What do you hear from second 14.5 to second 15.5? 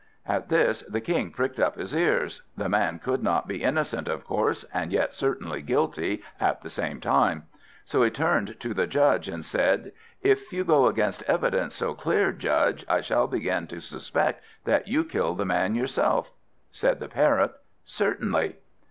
that you killed the